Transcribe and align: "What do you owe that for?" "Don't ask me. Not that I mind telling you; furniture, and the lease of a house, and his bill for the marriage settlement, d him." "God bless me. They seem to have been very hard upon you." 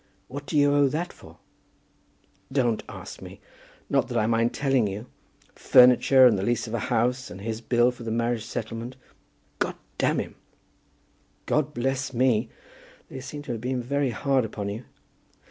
"What 0.29 0.47
do 0.47 0.57
you 0.57 0.73
owe 0.73 0.87
that 0.87 1.13
for?" 1.13 1.37
"Don't 2.51 2.81
ask 2.89 3.21
me. 3.21 3.39
Not 3.87 4.07
that 4.07 4.17
I 4.17 4.25
mind 4.25 4.51
telling 4.51 4.87
you; 4.87 5.05
furniture, 5.53 6.25
and 6.25 6.39
the 6.39 6.43
lease 6.43 6.65
of 6.65 6.73
a 6.73 6.79
house, 6.89 7.29
and 7.29 7.39
his 7.41 7.61
bill 7.61 7.91
for 7.91 8.01
the 8.01 8.09
marriage 8.09 8.43
settlement, 8.43 8.95
d 9.59 9.67
him." 10.07 10.33
"God 11.45 11.75
bless 11.75 12.15
me. 12.15 12.49
They 13.11 13.19
seem 13.19 13.43
to 13.43 13.51
have 13.51 13.61
been 13.61 13.83
very 13.83 14.09
hard 14.09 14.43
upon 14.43 14.69
you." 14.69 14.85